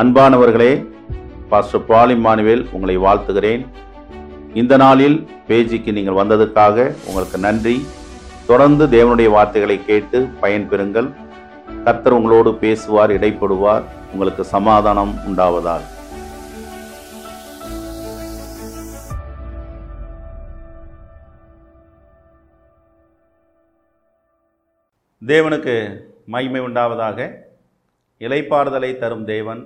[0.00, 0.72] அன்பானவர்களே
[1.50, 3.62] pastor Paul Emmanuel உங்களை வாழ்த்துகிறேன்.
[4.60, 5.16] இந்த நாளில்
[5.48, 7.74] பேஜிக்கு நீங்கள் வந்ததுக்காக உங்களுக்கு நன்றி.
[8.46, 11.08] தொடர்ந்து தேவனுடைய வார்த்தைகளை கேட்டு பயன்பெறுங்கள்
[11.84, 13.82] கர்த்தர் உங்களோடு பேசுவார் இடைப்படுவார்.
[14.12, 15.86] உங்களுக்கு சமாதானம் உண்டாவதால்
[25.32, 25.76] தேவனுக்கு
[26.36, 27.28] மகிமை உண்டாவதாக.
[28.26, 29.60] இலைப்பாறுதலை தரும் தேவன்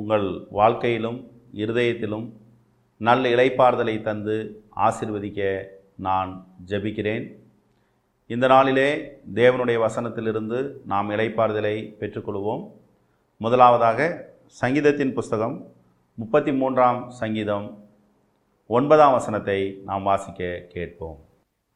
[0.00, 2.24] உங்கள் வாழ்க்கையிலும் இருதயத்திலும்
[2.96, 5.40] நல்ல இலைப்பாறுதலை தந்து ஆசிர்வதிக்க
[5.96, 7.24] நான் ஜெபிக்கிறேன்.
[8.26, 8.88] இந்த நாளிலே
[9.34, 12.64] தேவனுடைய வசனத்திலிருந்து நாம் இலைப்பாறுதலை பெற்றுக்கொள்வோம்.
[13.36, 14.08] முதலாவதாக
[14.46, 15.56] சங்கீதத்தின் புஸ்தகம்
[16.14, 17.66] முப்பத்தி மூன்றாம் சங்கீதம்
[18.66, 21.18] ஒன்பதாம் வசனத்தை நாம் வாசிக்க கேட்போம்.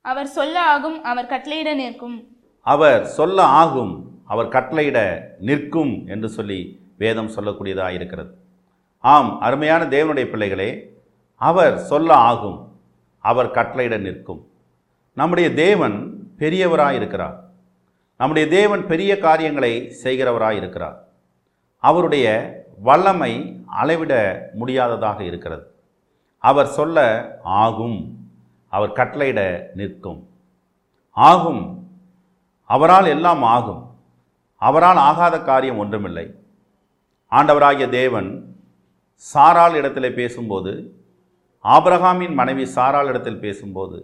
[0.00, 2.18] அவர் சொல்ல ஆகும் அவர் கட்டளையிட நிற்கும்.
[2.60, 5.00] அவர் சொல்ல ஆகும் அவர் கட்டளையிட
[5.38, 6.60] நிற்கும் என்று சொல்லி
[7.00, 8.30] வேதம் சொல்லக்கூடியதாக இருக்கிறது.
[9.00, 10.68] ஆம் அருமையான தேவனுடைய பிள்ளைகளே
[11.36, 12.58] அவர் சொல்ல ஆகும்
[13.18, 14.42] அவர் கட்டளையிட நிற்கும்.
[15.14, 15.94] நம்முடைய தேவன்
[16.38, 17.36] பெரியவராக இருக்கிறார்.
[18.18, 21.04] நம்முடைய தேவன் பெரிய காரியங்களை செய்கிறவராக இருக்கிறார்.
[21.78, 24.12] அவருடைய வல்லமை அளவிட
[24.54, 25.74] முடியாததாக இருக்கிறது.
[26.38, 26.98] அவர் சொல்ல
[27.42, 28.28] ஆகும்
[28.68, 29.40] அவர் கட்டளையிட
[29.74, 30.28] நிற்கும்.
[31.12, 31.62] ஆகும்
[32.64, 33.82] அவரால் எல்லாம் ஆகும்.
[34.56, 36.34] அவரால் ஆகாத காரியம் ஒன்றுமில்லை.
[37.32, 38.28] ஆண்டவராகிய தேவன்
[39.24, 40.72] சாரால் இடத்தில் பேசும்போது
[41.64, 43.98] ஆபிரகாமின் மனைவி சாரால் இடத்தில் பேசும்போது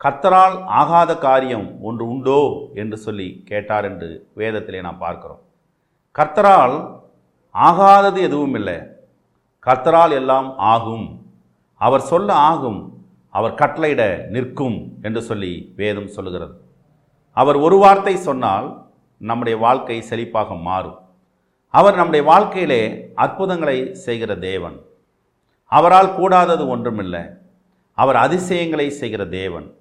[0.00, 2.38] கத்தரால் ஆகாத காரியம் ஒன்று உண்டோ
[2.74, 4.08] என்று சொல்லி கேட்டார் என்று
[4.40, 5.42] வேதத்திலே நாம் பார்க்கிறோம்.
[6.18, 6.76] கர்த்தரால்
[7.54, 8.78] ஆகாதது எதுவும் இல்லை.
[9.66, 11.06] கர்த்தரால் எல்லாம் ஆகும்.
[11.80, 12.80] அவர் சொல்ல ஆகும்
[13.34, 14.02] அவர் கட்டளையிட
[14.34, 16.54] நிற்கும் என்று சொல்லி வேதம் சொல்லுகிறது.
[17.32, 18.68] அவர் ஒரு வார்த்தை சொன்னால்
[19.20, 20.98] நம்முடைய வாழ்க்கை செழிப்பாக மாறும்.
[21.74, 24.80] அவர் நம்முடைய வாழ்க்கையிலே அற்புதங்களை செய்கிற தேவன்.
[25.66, 27.20] அவரால் கூடாதது ஒன்றுமில்லை.
[27.92, 29.74] அவர் அதிசயங்களை செய்கிற தேவன்.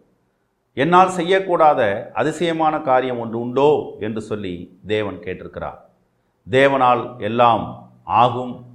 [0.74, 5.80] என்னால் செய்யக்கூடாத அதிசயமான காரியம் ஒன்று உண்டோ என்று சொல்லி தேவன் கேட்டிருக்கிறார்.
[6.50, 8.66] தேவனால் எல்லாம் ஆகும்.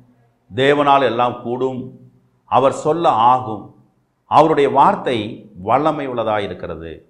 [0.54, 1.98] தேவனால் எல்லாம் கூடும்.
[2.44, 3.74] அவர் சொல்ல ஆகும்.
[4.24, 7.08] அவருடைய வார்த்தை வல்லமை உள்ளதாக இருக்கிறது.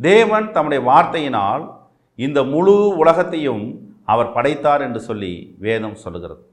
[0.00, 1.72] தேவன் தம்முடைய வார்த்தையினால்
[2.14, 6.46] இந்த முழு உலகத்தையும் அவர் படைத்தார் என்று சொல்லி வேதம் சொல்லுகிறது.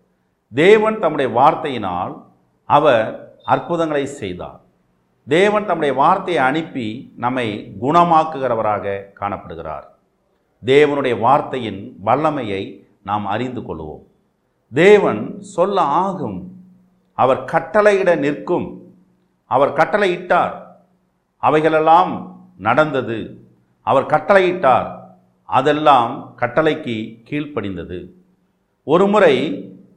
[0.53, 2.24] தேவன் தம்முடைய வார்த்தையினால்
[2.66, 4.62] அவர் அற்புதங்களை செய்தார்.
[5.28, 9.84] தேவன் தம்முடைய வார்த்தையை அனுப்பி நம்மை குணமாக்குகிறவராக காணப்படுகிறார்.
[10.66, 14.03] தேவனுடைய வார்த்தையின் வல்லமையை நாம் அறிந்து கொள்வோம்.
[14.74, 16.52] தேவன் சொல்ல ஆகும்.
[17.13, 18.96] அவர் கட்டளையிட நிற்கும்.
[19.46, 20.63] அவர் கட்டளையிட்டார்.
[21.38, 23.47] அவைகளெல்லாம் நடந்தது.
[23.81, 25.03] அவர் கட்டளையிட்டார்.
[25.46, 28.09] அதெல்லாம் கட்டளைக்கு கீழ்ப்படிந்தது.
[28.84, 29.36] ஒருமுறை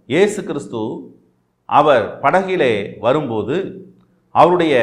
[0.06, 1.12] இயேசு கிறிஸ்து
[1.64, 3.86] அவர் படகிலே வரும்போது
[4.30, 4.74] அவருடைய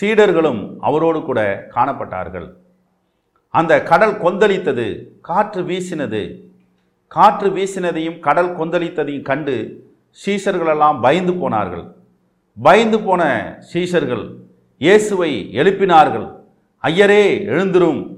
[0.00, 2.52] சீடர்களும் அவரோடு கூட காணப்பட்டார்கள்.
[3.50, 6.42] அந்த கடல் கொந்தளித்தது காற்று வீசினது.
[7.06, 9.86] காற்று வீசினதையும் கடல் கொந்தளித்ததையும் கண்டு
[10.26, 11.94] சீஷர்களெல்லாம் பயந்து போனார்கள்.
[12.62, 13.22] பயந்து போன
[13.72, 14.34] சீஷர்கள்
[14.78, 16.32] இயேசுவை எழுப்பினார்கள்.
[16.82, 18.17] ஐயரே எழுந்திரும்.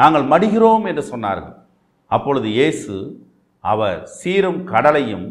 [0.00, 1.56] நாங்கள் மடிகிறோம் என்று சொன்னார்கள்.
[2.10, 2.94] அப்பொழுது இயேசு
[3.64, 5.26] அவர் சீரும் கடலையும்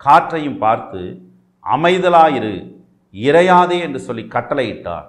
[0.00, 1.00] காற்றையும் பார்த்து
[1.64, 2.54] அமைதலாயிரு
[3.14, 5.06] இறையாதே என்று சொல்லி கட்டளையிட்டார்.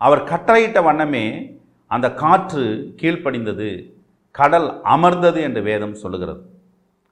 [0.00, 1.24] அவர் கட்டளையிட்ட வண்ணமே
[1.90, 2.64] அந்த காற்று
[3.00, 3.70] கீழ்ப்படிந்தது
[4.34, 6.42] கடல் அமர்ந்தது என்று வேதம் சொல்லுகிறது.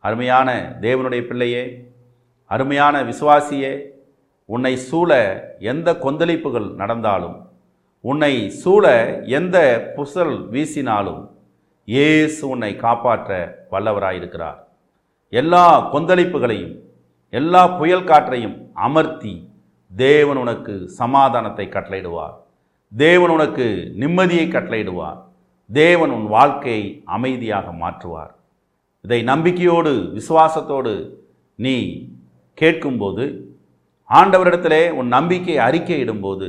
[0.05, 0.49] அருமையான
[0.85, 1.65] தேவனுடைய பிள்ளையே
[2.51, 3.73] அருமையான விசுவாசியே
[4.49, 5.11] உன்னை சூழ
[5.73, 7.37] எந்த கொந்தளிப்புகள் நடந்தாலும்
[8.05, 8.33] உன்னை
[8.63, 8.85] சூழ
[9.39, 9.57] எந்த
[9.97, 11.23] புசல் வீசினாலும்
[11.89, 13.31] இயேசு உன்னை காப்பாற்ற
[13.73, 14.59] வல்லவராயிருக்கிறார்.
[15.33, 16.75] எல்லா கொந்தளிப்புகளையும்
[17.33, 18.57] எல்லா புயல் காற்றையும்
[18.87, 19.35] அமர்த்தி
[19.91, 22.35] தேவன் உனக்கு சமாதானத்தை கட்டளையிடுவார்.
[22.93, 23.67] தேவன் உனக்கு
[24.03, 25.19] நிம்மதியை கட்டளையிடுவார்.
[25.71, 26.85] தேவன் உன் வாழ்க்கையை
[27.17, 28.33] அமைதியாக மாற்றுவார்.
[29.05, 30.95] இதை நம்பிக்கையோடு விசுவாசத்தோடு
[31.59, 31.77] நீ
[32.59, 33.25] கேட்கும்போது
[34.11, 36.49] ஆண்டவரிடத்திலே உன் நம்பிக்கை அறிக்கையிடும்போது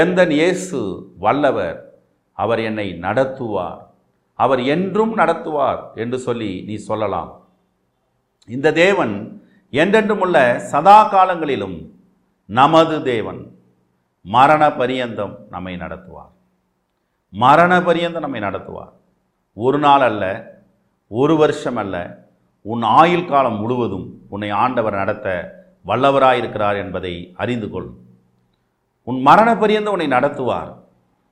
[0.00, 0.78] எந்தன் இயேசு
[1.24, 1.78] வல்லவர்
[2.38, 3.80] அவர் என்னை நடத்துவார்.
[4.38, 7.32] அவர் என்றும் நடத்துவார் என்று சொல்லி நீ சொல்லலாம்.
[8.48, 9.14] இந்த தேவன்
[9.72, 10.36] என்றென்றுமுள்ள
[10.72, 11.76] சதா காலங்களிலும்
[12.48, 13.40] நமது தேவன்
[14.26, 16.32] மரண பரியந்தம் நம்மை நடத்துவார்.
[17.32, 18.92] மரண பரியந்தம் நம்மை நடத்துவார்.
[19.56, 20.24] ஒரு நாள் அல்ல
[21.10, 21.96] ஒரு வருஷம் அல்ல
[22.66, 25.28] உன் ஆயுள் காலம் முழுவதும் உன்னை ஆண்டவர் நடத்த
[25.86, 27.90] வல்லவராயிருக்கிறார் என்பதை அறிந்து கொள்.
[29.04, 30.74] உன் மரண பரியந்து உன்னை நடத்துவார்.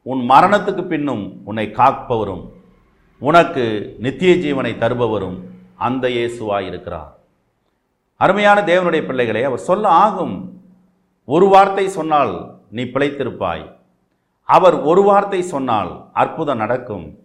[0.02, 2.44] உன் மரணத்துக்கு பின்னும் உன்னை காப்பவரும்.
[3.18, 5.38] உனக்கு நித்திய ஜீவனை தருபவரும்
[5.76, 7.18] அந்த இயேசுவாய் இருக்கிறார்.
[8.16, 10.62] அருமையான தேவனுடைய பிள்ளைகளை அவர் சொல்ல ஆகும்.
[11.24, 13.64] ஒரு வார்த்தை சொன்னால் நீ பிழைத்திருப்பாய்.
[14.42, 17.18] அவர் ஒரு வார்த்தை சொன்னால் அற்புதம் நடக்கும்.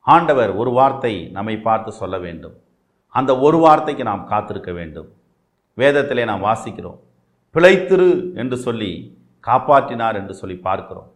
[0.00, 2.56] ஆண்டவர் ஒரு வார்த்தை நம்மை பார்த்து சொல்ல வேண்டும்.
[3.08, 5.08] அந்த ஒரு வார்த்தைக்கு நாம் காத்திருக்க வேண்டும்.
[5.78, 6.98] வேதத்திலே நாம் வாசிக்கிறோம்.
[7.54, 9.17] பிழைத்திரு என்று சொல்லி
[9.48, 11.08] காப்பாற்றினார் என்று சொல்லி பார்க்கிறோம்.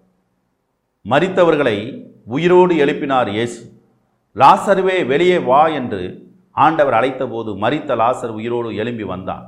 [1.06, 1.76] மரித்தவர்களை
[2.34, 3.61] உயிரோடு எழுப்பினார் இயேசு.
[4.37, 6.02] லாசருவே வெளியே வா என்று
[6.56, 9.44] ஆண்டவர் அழைத்தபோது மரித்த லாசர் உயிரோடு எழும்பி வந்தான்.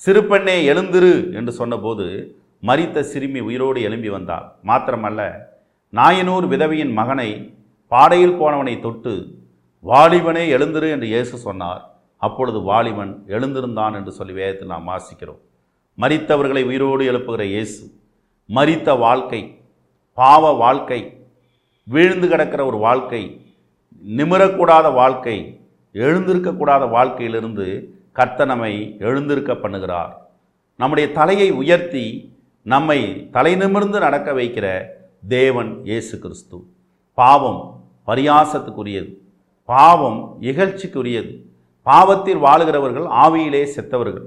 [0.00, 2.06] சிறுபெண்ணே எழுந்திரு என்று சொன்னபோது
[2.68, 5.20] மரித்த சிறுமி உயிரோடு எழும்பி வந்தார் மாத்திரமல்ல
[5.92, 7.30] நாயனூர் விதவையின் மகனை
[7.92, 9.14] பாடையில் போனவனை தொட்டு
[9.84, 11.82] வாலிபனே எழுந்திரு என்று இயேசு சொன்னார்.
[12.22, 15.40] அப்பொழுது வாலிபன் எழுந்திருந்தான் என்று சொல்லி வேதத்தில் நாம் வாசிக்கிறோம்.
[15.98, 17.80] மரித்தவர்களை உயிரோடு எழுப்புகிற இயேசு
[18.54, 19.60] மறித்த வாழ்க்கை
[20.14, 21.26] பாவ வாழ்க்கை
[21.84, 23.52] வீழ்ந்து கிடக்கிற ஒரு வாழ்க்கை
[24.16, 25.60] நிமிரக்கூடாத வாழ்க்கை
[25.92, 30.12] எழுந்திருக்கக்கூடாத வாழ்க்கையிலிருந்து கர்த்தனமை நம்மை எழுந்திருக்க பண்ணுகிறார்.
[30.76, 34.84] நம்முடைய தலையை உயர்த்தி நம்மை தலை நிமிர்ந்து நடக்க வைக்கிற
[35.28, 36.66] தேவன் இயேசு கிறிஸ்து.
[37.14, 39.14] பாவம் பரியாசத்துக்குரியது.
[39.64, 41.44] பாவம் இகழ்ச்சிக்குரியது.
[41.82, 44.26] பாவத்தில் வாழுகிறவர்கள் ஆவியிலே செத்தவர்கள்.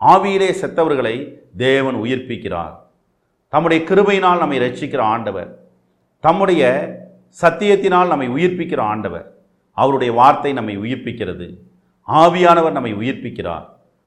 [0.00, 2.79] ஆவியிலே செத்தவர்களை தேவன் உயிர்ப்பிக்கிறார்.
[3.50, 5.58] தம்முடைய கிருபையினால் நம்மை ரட்சிக்கிற ஆண்டவர்.
[6.20, 6.92] தம்முடைய
[7.42, 9.34] சத்தியத்தினால் நம்மை உயிர்ப்பிக்கிற ஆண்டவர்.
[9.72, 11.56] அவருடைய வார்த்தை நம்மை உயிர்ப்பிக்கிறது.
[12.08, 13.66] ஆவியானவர் நம்மை உயிர்ப்பிக்கிறார்.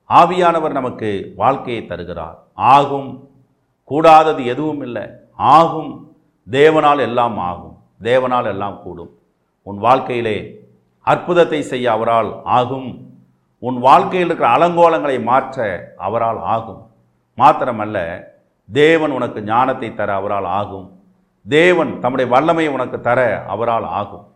[0.09, 2.43] ஆவியானவர் நமக்கு வாழ்க்கையை தருகிறார்.
[2.53, 3.29] ஆகும்.
[3.83, 5.03] கூடாதது எதுவும் இல்லை.
[5.31, 6.15] ஆகும்.
[6.51, 7.77] தேவனால் எல்லாம் ஆகும்.
[8.01, 9.17] தேவனால் எல்லாம் கூடும்.
[9.63, 10.67] உன் வாழ்க்கையிலே
[11.01, 13.13] அற்புதத்தை செய்ய அவரால் ஆகும்.
[13.59, 16.87] உன் வாழ்க்கையில் இருக்கிற அலங்கோலங்களை மாற்ற அவரால் ஆகும்.
[17.37, 18.23] மாத்திரமல்ல
[18.71, 20.99] தேவன் உனக்கு ஞானத்தை தர அவரால் ஆகும்.
[21.49, 24.27] தேவன் தம்முடைய வல்லமையை உனக்கு தர அவரால் ஆகும்.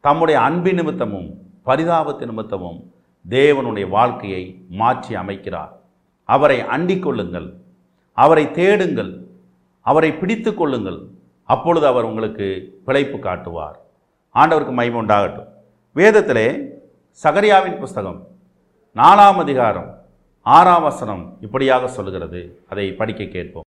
[0.00, 2.92] தம்முடைய அன்பின் நிமித்தமும் பரிதாபத்து நிமித்தமும்
[3.28, 5.68] தேவனுடைய வாழ்க்கையை மாற்றி அமைக்கிறார்.
[6.24, 7.54] அவரை அண்டிக் கொள்ளுங்கள்.
[8.12, 9.26] அவரை தேடுங்கள்.
[9.80, 11.06] அவரை பிடித்து கொள்ளுங்கள்.
[11.44, 13.78] அப்பொழுது அவர் உங்களுக்கு பிழைப்பு காட்டுவார்.
[14.34, 15.48] ஆண்டவருக்கு மகிமை உண்டாகட்டும்.
[15.94, 16.68] வேதத்திலே
[17.22, 18.26] சகரியாவின் புஸ்தகம்
[18.94, 19.98] நாலாம் அதிகாரம்
[20.42, 22.62] ஆறாம் வசனம் இப்படியாக சொல்லுகிறது.
[22.68, 23.62] அதை படிக்க கேட்போம்.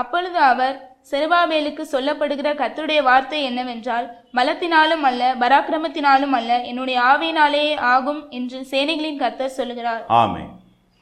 [0.00, 0.76] அப்பொழுது அவர்
[1.10, 4.06] செருபாபேலுக்கு சொல்லப்படுகிற கத்துடைய வார்த்தை என்னவென்றால்
[4.38, 10.02] பலத்தினாலும் அல்ல பராக்கிரமத்தினாலும் அல்ல என்னுடைய ஆவியினாலேயே ஆகும் என்று சேனைகளின் கத்தர் சொல்லுகிறார்.
[10.22, 10.42] ஆமே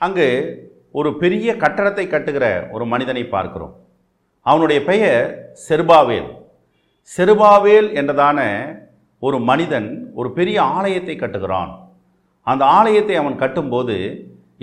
[0.00, 0.28] அங்கு
[0.98, 2.44] ஒரு பெரிய கட்டடத்தை கட்டுகிற
[2.74, 3.74] ஒரு மனிதனை பார்க்கிறோம்.
[4.46, 5.26] அவனுடைய பெயர்
[5.66, 6.30] செருபாவேல்
[7.10, 8.40] செருபாவேல் என்றதான
[9.22, 9.88] ஒரு மனிதன்
[10.20, 11.72] ஒரு பெரிய ஆலயத்தை கட்டுகிறான்.
[12.46, 13.96] அந்த ஆலயத்தை அவன் கட்டும்போது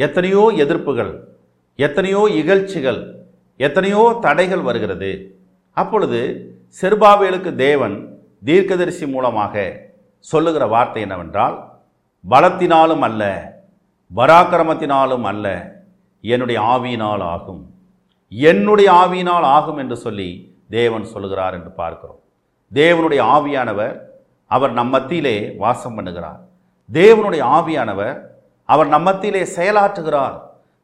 [0.06, 1.14] எத்தனையோ எதிர்ப்புகள்
[1.80, 3.02] எத்தனையோ இகழ்ச்சிகள்
[3.60, 5.12] எத்தனையோ தடைகள் வருகிறது.
[5.74, 6.20] அப்பொழுது
[6.82, 7.96] செருபாவேலுக்கு தேவன்
[8.48, 9.54] தீர்க்கதரிசி மூலமாக
[10.20, 11.56] சொல்லுகிற வார்த்தை என்னவென்றால்
[12.30, 13.24] பலத்தினாலும் அல்ல
[14.12, 15.48] பராக்கிரமத்தினாலும் அல்ல
[16.22, 17.64] என்னுடைய ஆவியினால் ஆகும்.
[18.32, 20.30] என்னுடைய ஆவியினால் ஆகும் என்று சொல்லி
[20.70, 22.22] தேவன் சொல்லுகிறார் என்று பார்க்கிறோம்.
[22.72, 23.96] தேவனுடைய ஆவியானவர்
[24.48, 26.40] அவர் நம் மத்தியிலே வாசம் பண்ணுகிறார்.
[26.90, 28.18] தேவனுடைய ஆவியானவர்
[28.66, 30.36] அவர் நம் மத்தியிலே செயலாற்றுகிறார்.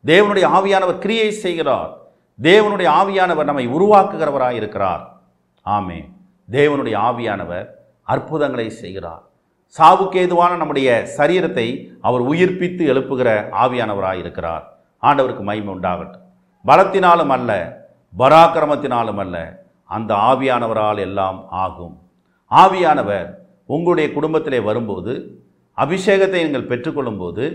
[0.06, 1.92] தேவனுடைய ஆவியானவர் கிரியை செய்கிறார்.
[2.42, 5.22] தேவனுடைய ஆவியானவர் நம்மை உருவாக்குகிறவராக இருக்கிறார்.
[5.66, 5.98] ஆமே
[6.52, 7.66] தேவனுடைய ஆவியானவர்
[8.04, 9.24] அற்புதங்களை செய்கிறார்.
[9.78, 14.64] சாவுக்கு ஏதுவான நம்முடைய சரீரத்தை அவர் உயிர்ப்பித்து எழுப்புகிற ஆவியானவராக இருக்கிறார்.
[15.02, 16.26] ஆண்டவருக்கு மகிமை உண்டாகட்டும்.
[16.66, 17.52] பலத்தினாலும் அல்ல
[18.18, 19.38] பராக்கிரமத்தினாலும் அல்ல
[19.84, 22.02] அந்த ஆவியானவரால் எல்லாம் ஆகும்.
[22.52, 23.28] ஆவியானவர்
[23.66, 25.42] உங்களுடைய குடும்பத்திலே வரும்போது
[25.78, 27.46] அபிஷேகத்தை நீங்கள் பெற்றுக்கொள்ளும்போது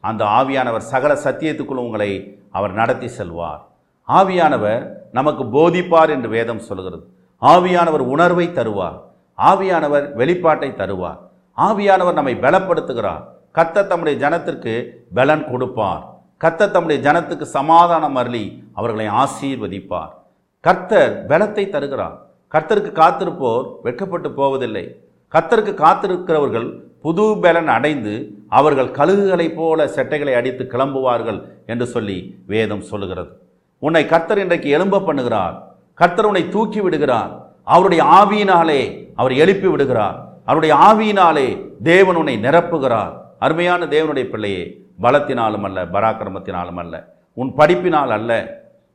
[0.00, 2.10] அந்த ஆவியானவர் சகல சத்தியத்துக்குள் உங்களை
[2.50, 3.62] அவர் நடத்தி செல்வார்.
[4.08, 4.82] ஆவியானவர்
[5.12, 7.10] நமக்கு போதிப்பார் என்று வேதம் சொல்கிறது
[7.42, 8.98] ஆவியானவர் உணர்வை தருவார்.
[9.38, 11.18] ஆவியானவர் வெளிப்பாட்டை தருவார்.
[11.58, 13.22] ஆவியானவர் நம்மை பலப்படுத்துகிறார்.
[13.52, 14.74] கர்த்தர் தம்முடைய ஜனத்திற்கு
[15.14, 16.04] பலன் கொடுப்பார்.
[16.36, 20.12] கர்த்தர் தம்முடைய ஜனத்துக்கு சமாதானம் அருளி அவர்களை ஆசீர்வதிப்பார்.
[20.60, 22.16] கர்த்தர் பலத்தை தருகிறார்.
[22.52, 25.00] கர்த்தருக்கு காத்திருப்போர் வெட்கப்பட்டு போவதில்லை.
[25.32, 26.68] கர்த்தருக்கு காத்திருக்கிறவர்கள்
[27.02, 28.14] புது பலன் அடைந்து
[28.48, 33.44] அவர்கள் கழுகுகளைப் போல செட்டைகளை அடித்து கிளம்புவார்கள் என்று சொல்லி வேதம் சொல்லுகிறது.
[33.78, 35.54] உன்னை கர்த்தர் இன்றைக்கு எலும்ப பண்ணுகிறார்.
[35.94, 37.50] கர்த்தர் உன்னை தூக்கி விடுகிறார்.
[37.64, 40.28] அவருடைய ஆவியினாலே அவர் எழுப்பி விடுகிறார்.
[40.44, 43.12] அவருடைய ஆவியினாலே தேவன் உன்னை நிரப்புகிறார்.
[43.38, 47.12] அருமையான தேவனுடைய பிள்ளையே பலத்தினாலும் அல்ல பராக்கிரமத்தினாலும் அல்ல.
[47.34, 48.32] உன் படிப்பினால் அல்ல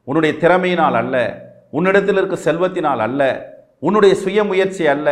[0.04, 1.16] உன்னுடைய திறமையினால் அல்ல
[1.72, 3.22] உன்னிடத்தில் இருக்க செல்வத்தினால் அல்ல
[3.80, 5.10] உன்னுடைய சுயமுயற்சி அல்ல.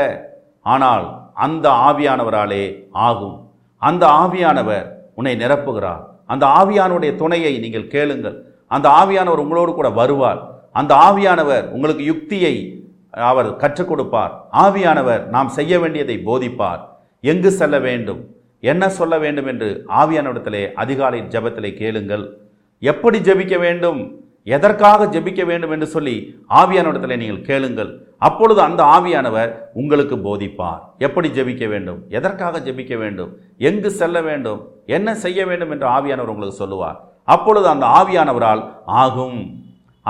[0.61, 3.51] ஆனால் அந்த ஆவியானவராலே ஆகும்.
[3.77, 6.03] அந்த ஆவியானவர் உன்னை நிரப்புகிறார்.
[6.25, 8.48] அந்த ஆவியானுடைய துணையை நீங்கள் கேளுங்கள்.
[8.69, 10.41] அந்த ஆவியானவர் உங்களோடு கூட வருவார்.
[10.71, 14.47] அந்த ஆவியானவர் உங்களுக்கு யுக்தியை அவர் கற்றுக் கொடுப்பார்.
[14.53, 16.79] ஆவியானவர் நாம் செய்ய வேண்டியதை போதிப்பார்.
[17.21, 18.35] எங்கு செல்ல வேண்டும்?
[18.61, 22.37] என்ன சொல்ல வேண்டும் என்று ஆவியானவரிடத்திலே அதிகாலை ஜபத்திலே கேளுங்கள்.
[22.79, 24.23] எப்படி ஜெபிக்க வேண்டும்?
[24.43, 26.15] எதற்காக ஜெபிக்க வேண்டும் என்று சொல்லி
[26.49, 28.07] ஆவியானவரிடத்திலே நீங்கள் கேளுங்கள்.
[28.17, 30.79] அப்பொழுது அந்த ஆவியானவர் உங்களுக்கு போதிப்பார்.
[30.97, 32.05] எப்படி ஜெபிக்க வேண்டும்?
[32.09, 33.37] எதற்காக ஜெபிக்க வேண்டும்?
[33.57, 34.69] எங்கு செல்ல வேண்டும்?
[34.85, 37.08] என்ன செய்ய வேண்டும் என்று ஆவியானவர் உங்களுக்கு சொல்லுவார்.
[37.33, 38.61] அப்பொழுது அந்த ஆவியானவரால்
[39.03, 39.39] ஆகும்.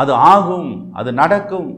[0.01, 1.69] அது ஆகும் அது நடக்கும்.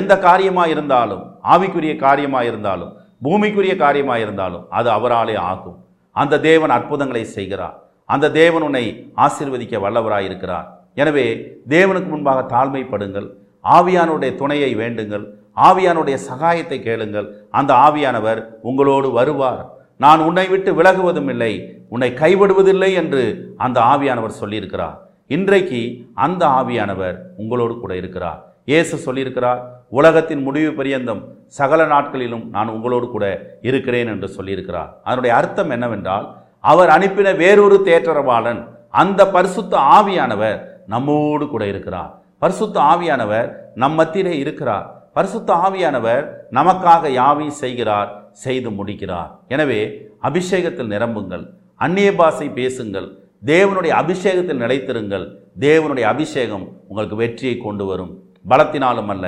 [0.00, 1.22] எந்த காரியமாக இருந்தாலும்
[1.52, 2.92] ஆவிக்குரிய காரியமாக இருந்தாலும்
[3.24, 5.78] பூமிக்குரிய காரியமாக இருந்தாலும் அது அவராலே ஆகும்.
[6.16, 7.76] அந்த தேவன் அற்புதங்களை செய்கிறார்.
[8.14, 8.84] அந்த தேவன் உன்னை
[9.24, 10.66] ஆசீர்வதிக்க வல்லவராய் இருக்கிறார்
[11.02, 11.26] எனவே
[11.74, 13.28] தேவனுக்கு முன்பாக தாழ்மைப்படுங்கள்.
[13.76, 15.24] ஆவியானுடைய துணையை வேண்டுங்கள்.
[15.68, 17.28] ஆவியானுடைய சகாயத்தை கேளுங்கள்.
[17.58, 19.62] அந்த ஆவியானவர் உங்களோடு வருவார்.
[20.04, 21.52] நான் உன்னை விட்டு விலகுவதும் இல்லை.
[21.94, 23.22] உன்னை கைவிடுவதில்லை என்று
[23.64, 24.96] அந்த ஆவியானவர் சொல்லியிருக்கிறார்.
[25.36, 25.80] இன்றைக்கு
[26.26, 28.40] அந்த ஆவியானவர் உங்களோடு கூட இருக்கிறார்.
[28.70, 29.60] இயேசு சொல்லியிருக்கிறார்
[29.98, 31.22] உலகத்தின் முடிவு பரியந்தம்
[31.58, 33.24] சகல நாட்களிலும் நான் உங்களோடு கூட
[33.68, 34.90] இருக்கிறேன் என்று சொல்லியிருக்கிறார்.
[35.06, 36.26] அதனுடைய அர்த்தம் என்னவென்றால்
[36.72, 38.60] அவர் அனுப்பின வேறொரு தேற்றரவாளன்
[39.02, 40.58] அந்த பரிசுத்த ஆவியானவர்
[40.92, 42.12] நம்மோடு கூட இருக்கிறார்.
[42.42, 43.48] பரிசுத்த ஆவியானவர்
[43.82, 44.86] நம் மத்தியிலே இருக்கிறார்.
[45.16, 46.24] பரிசுத்த ஆவியானவர்
[46.58, 48.10] நமக்காக யாவையும் செய்கிறார்
[48.44, 49.30] செய்து முடிக்கிறார்.
[49.54, 49.80] எனவே
[50.28, 51.44] அபிஷேகத்தில் நிரம்புங்கள்.
[51.84, 53.06] அந்நிய பாஷை பேசுங்கள்.
[53.50, 55.24] தேவனுடைய அபிஷேகத்தில் நிலைத்திருங்கள்.
[55.64, 58.12] தேவனுடைய அபிஷேகம் உங்களுக்கு வெற்றியை கொண்டு வரும்.
[58.50, 59.26] பலத்தினாலும் அல்ல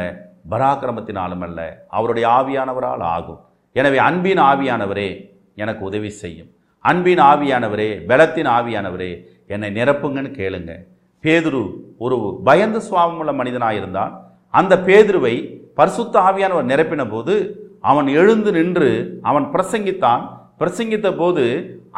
[0.53, 3.41] பராக்கிரமத்தினாலும் அல்ல அவருடைய ஆவியானவரால் ஆகும்.
[3.73, 5.09] எனவே அன்பின் ஆவியானவரே
[5.63, 6.51] எனக்கு உதவி செய்யும்.
[6.85, 9.11] அன்பின் ஆவியானவரே பலத்தின் ஆவியானவரே
[9.47, 10.73] என்னை நிரப்புங்கன்னு கேளுங்க.
[11.25, 11.63] பேதுரு
[12.05, 12.79] ஒரு பயந்த
[13.41, 14.15] மனிதனாக இருந்தான்
[14.51, 15.35] அந்த பேதுருவை
[15.81, 17.35] பரிசுத்த ஆவியானவர் நிரப்பின போது
[17.91, 18.91] அவன் எழுந்து நின்று
[19.23, 20.23] அவன் பிரசங்கித்தான்.
[20.61, 21.45] பிரசங்கித்த போது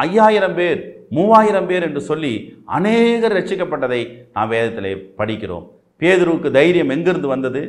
[0.06, 0.80] ஐயாயிரம் பேர்
[1.16, 2.32] மூவாயிரம் பேர் என்று சொல்லி
[2.76, 4.00] அநேகர் ரட்சிக்கப்பட்டதை
[4.36, 5.66] நாம் வேதத்தில் படிக்கிறோம்.
[6.00, 7.62] பேதுருவுக்கு தைரியம் எங்கிருந்து வந்தது?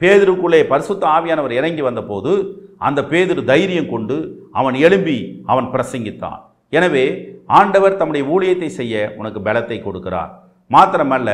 [0.00, 2.32] பேதுருக்குள்ளே பரிசுத்த ஆவியானவர் இறங்கி வந்தபோது
[2.88, 4.16] அந்த பேதுரு தைரியம் கொண்டு
[4.52, 5.18] அவன் எழும்பி
[5.52, 6.40] அவன் பிரசங்கித்தான்.
[6.72, 7.04] எனவே
[7.58, 10.30] ஆண்டவர் தம்முடைய ஊழியத்தை செய்ய உனக்கு பலத்தை கொடுக்கிறார்.
[10.70, 11.30] மாத்திரமல்ல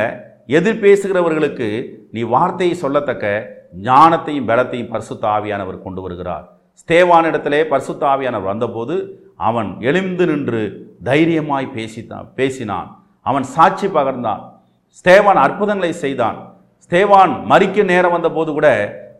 [0.58, 1.68] எதிர் பேசுகிறவர்களுக்கு
[2.14, 3.26] நீ வார்த்தையை சொல்லத்தக்க
[3.88, 6.46] ஞானத்தையும் பலத்தையும் பரிசுத்த ஆவியானவர் கொண்டு வருகிறார்.
[6.80, 8.94] ஸ்தேவானிடத்திலே பரிசுத்த ஆவியானவர் வந்தபோது
[9.48, 10.62] அவன் எழுந்து நின்று
[11.04, 12.88] தைரியமாய் பேசித்தான் பேசினான்.
[13.26, 14.42] அவன் சாட்சி பகர்ந்தான்.
[14.98, 16.38] ஸ்தேவான் அற்புதங்களை செய்தான்.
[16.84, 18.68] ஸ்தேவான் மறிக்க நேரம் வந்தபோது கூட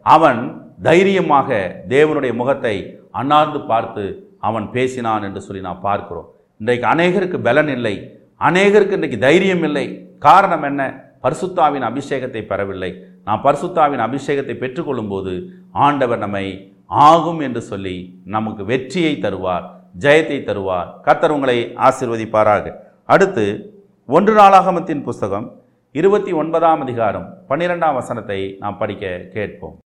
[0.02, 0.40] அவன்
[0.82, 1.48] தைரியமாக
[1.88, 2.74] தேவனுடைய முகத்தை
[3.10, 4.04] அண்ணார்ந்து பார்த்து
[4.40, 6.28] அவன் பேசினான் என்று சொல்லி நான் பார்க்கிறோம்.
[6.60, 7.94] இன்றைக்கு அநேகருக்கு பலன் இல்லை.
[8.40, 9.86] அநேகருக்கு இன்றைக்கு தைரியம் இல்லை.
[10.18, 10.82] காரணம் என்ன?
[11.22, 12.90] பரிசுத்தாவின் அபிஷேகத்தை பெறவில்லை.
[13.24, 15.32] நாம் பரிசுத்தாவின் அபிஷேகத்தை பெற்றுக்கொள்ளும்போது
[15.72, 16.46] ஆண்டவர் நம்மை
[16.94, 19.66] ஆகும் என்று சொல்லி நமக்கு வெற்றியை தருவார்
[19.98, 21.00] ஜெயத்தை தருவார்.
[21.00, 22.74] கர்த்தர் உங்களை ஆசிர்வதிப்பாராக.
[23.04, 23.44] அடுத்து
[24.06, 25.60] ஒன்று நாளாகமத்தின் புஸ்தகம்
[25.92, 29.78] இருபத்தி ஒன்பதாம் அதிகாரம் பன்னிரெண்டாம் வசனத்தை நாம் படிக்க கேட்போம்.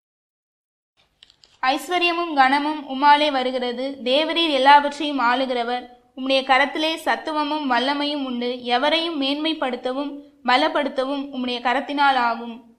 [1.62, 3.98] ஐஸ்வர்யமும் கனமும் உம்மாலே வருகிறது.
[4.04, 5.84] தேவரீர் எல்லாவற்றையும் ஆளுகிறவர்.
[6.16, 8.64] உம்முடைய கரத்திலே சத்துவமும் வல்லமையும் உண்டு.
[8.64, 10.12] எவரையும் மேன்மைப்படுத்தவும்
[10.44, 12.76] பலப்படுத்தவும் உம்முடைய கரத்தினால் ஆகும்.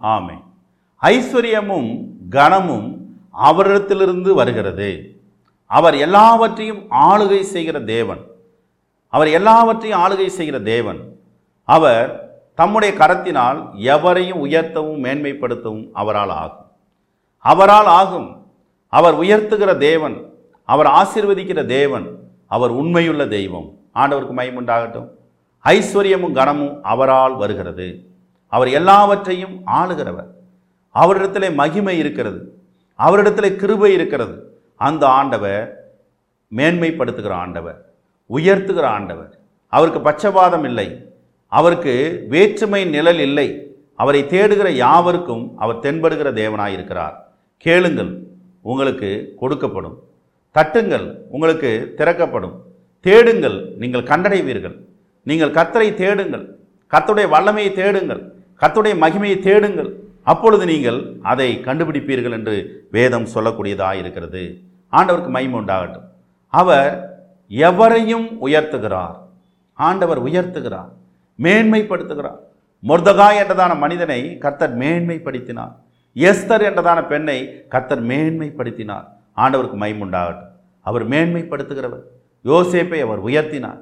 [0.00, 0.36] ஆமே
[1.02, 1.90] ஐஸ்வர்யமும்
[2.30, 3.03] கனமும்
[3.42, 5.20] அவரிடத்திலிருந்து வருகிறது.
[5.66, 8.20] அவர் எல்லாவற்றையும் ஆளுகை செய்கிற தேவன்.
[9.08, 11.18] அவர் எல்லாவற்றையும் ஆளுகை செய்கிற தேவன்.
[11.64, 12.22] அவர்
[12.54, 16.66] தம்முடைய கரத்தினால் எவரையும் உயர்த்தவும் மேன்மைப்படுத்தவும் அவரால் ஆகும்.
[17.38, 18.46] அவரால் ஆகும்.
[18.88, 20.32] அவர் உயர்த்துகிற தேவன்
[20.64, 23.70] அவர் ஆசிர்வதிக்கிற தேவன் அவர் உண்மையுள்ள தெய்வம்.
[23.94, 25.08] ஆண்டவருக்கு மயமுண்டாகட்டும்
[25.64, 28.06] ஐஸ்வர்யமும் கனமும் அவரால் வருகிறது.
[28.48, 30.26] அவர் எல்லாவற்றையும் ஆளுகிறவர்.
[30.94, 32.63] அவரிடத்திலே மகிமை இருக்கிறது.
[32.94, 34.58] அவரிடத்தில் கிருபை இருக்கிறது.
[34.76, 35.92] அந்த ஆண்டவர்
[36.56, 37.92] மேன்மைப்படுத்துகிற ஆண்டவர்
[38.30, 39.38] உயர்த்துகிற ஆண்டவர்.
[39.68, 41.14] அவருக்கு பட்சபாதம் இல்லை.
[41.48, 43.76] அவருக்கு வேற்றுமை நிழல் இல்லை.
[43.94, 47.12] அவரை தேடுகிற யாவருக்கும் அவர் தென்படுகிற தேவனாயிருக்கிறார்
[47.56, 48.22] கேளுங்கள்
[48.62, 49.94] உங்களுக்கு கொடுக்கப்படும்.
[50.54, 52.62] தட்டுங்கள் உங்களுக்கு திறக்கப்படும்.
[53.00, 54.76] தேடுங்கள் நீங்கள் கண்டடைவீர்கள்.
[55.22, 56.58] நீங்கள் கத்தரை தேடுங்கள்.
[56.90, 58.34] கத்துடைய வல்லமையை தேடுங்கள்.
[58.60, 60.03] கத்துடைய மகிமையை தேடுங்கள்.
[60.24, 64.60] அப்பொழுது நீங்கள் அதை கண்டுபிடிப்பீர்கள் என்று வேதம் சொல்லக்கூடியதாக இருக்கிறது.
[64.92, 66.08] ஆண்டவருக்கு மகிமை உண்டாகட்டும்.
[66.48, 69.16] அவர் எவரையும் உயர்த்துகிறார்.
[69.74, 70.90] ஆண்டவர் உயர்த்துகிறார்.
[71.42, 72.36] மேன்மைப்படுத்துகிறார்.
[72.88, 75.72] மொர்தகாய் என்றதான மனிதனை கர்த்தர் மேன்மைப்படுத்தினார்.
[76.14, 79.04] எஸ்தர் என்றதான பெண்ணை கர்த்தர் மேன்மைப்படுத்தினார்.
[79.36, 80.52] ஆண்டவருக்கு மைமுண்டாகட்டும் உண்டாகட்டும்.
[80.80, 82.04] அவர் மேன்மைப்படுத்துகிறவர்.
[82.44, 83.78] யோசேப்பை அவர் உயர்த்தினார்.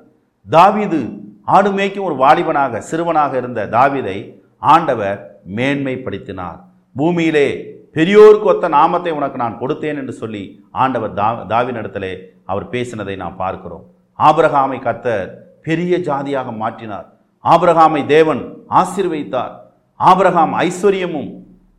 [0.51, 1.01] தாவீது
[1.45, 4.42] ஆடு மேய்க்கும் ஒரு வாலிபனாக சிறுவனாக இருந்த தாவீதை
[4.73, 5.21] ஆண்டவர்
[5.57, 6.59] மேன்மைப்படுத்தினார்
[6.99, 7.49] பூமியிலே
[7.97, 10.43] பெரியோருக்கு ஒத்த நாமத்தை உனக்கு நான் கொடுத்தேன் என்று சொல்லி
[10.83, 12.13] ஆண்டவர் தா தாவினிடத்திலே
[12.51, 13.85] அவர் பேசினதை நாம் பார்க்கிறோம்.
[14.19, 15.29] ஆபிரகாமை கத்தர்
[15.67, 17.07] பெரிய ஜாதியாக மாற்றினார்.
[17.45, 18.43] ஆபிரகாமை தேவன்
[18.81, 19.55] ஆசிர்வதித்தார்
[20.01, 21.31] ஆபிரகாம் ஐஸ்வர்யமும்